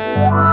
Yeah. 0.00 0.49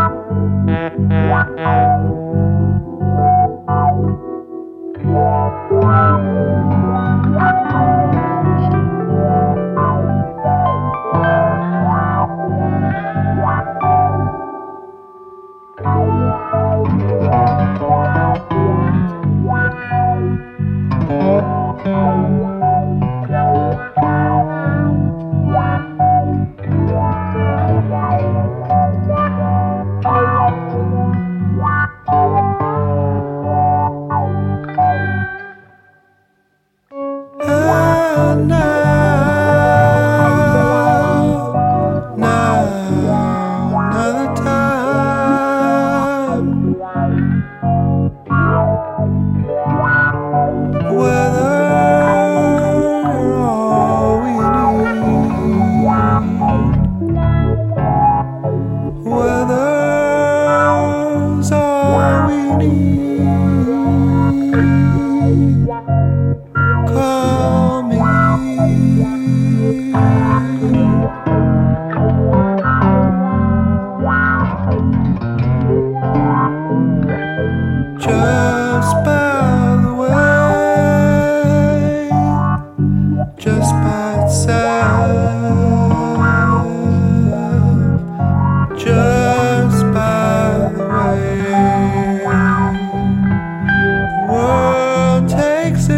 Call 62.28 62.58
me. 62.58 63.08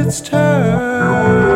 It's 0.10 0.22
time. 0.22 1.49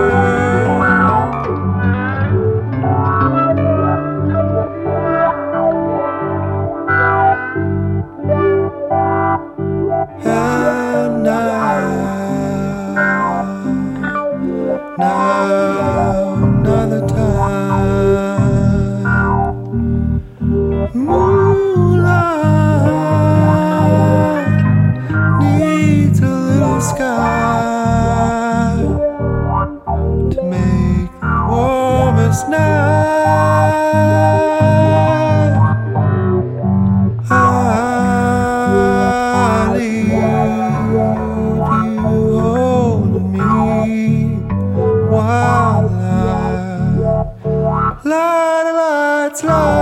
Why 49.43 49.72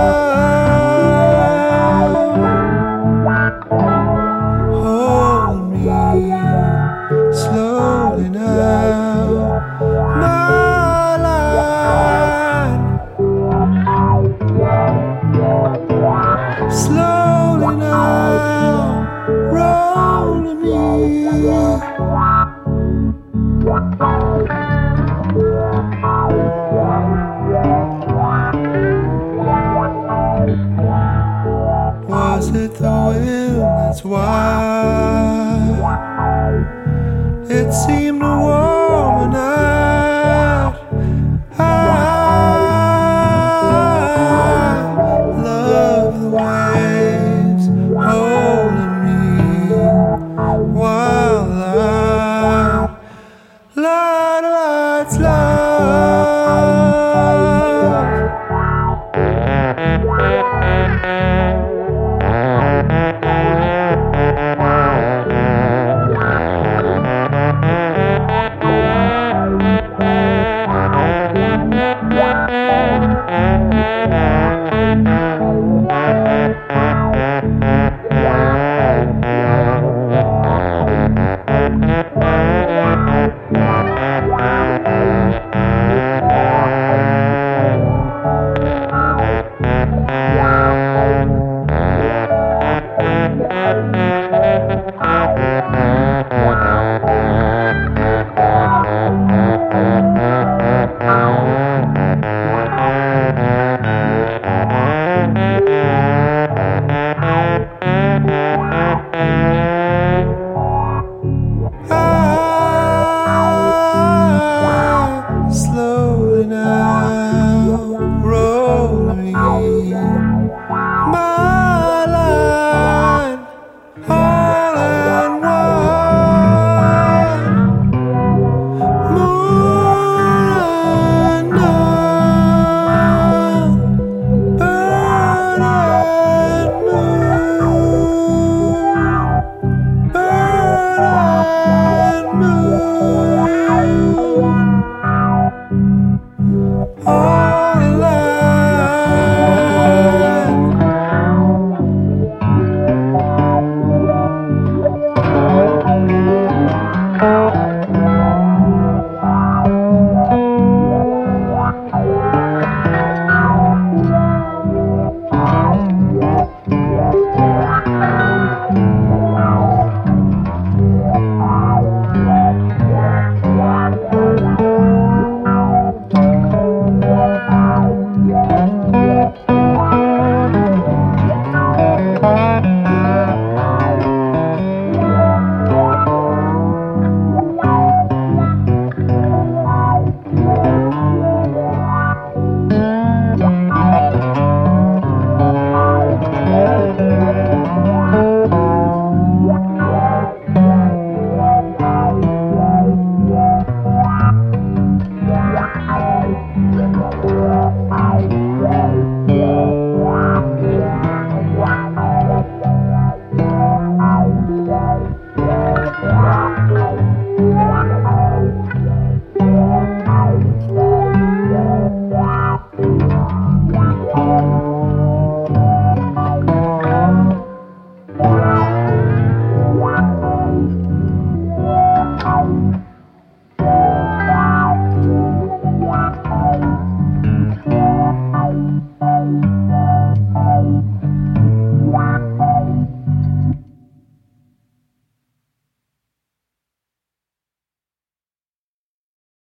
it 33.92 33.98
seems 33.98 35.21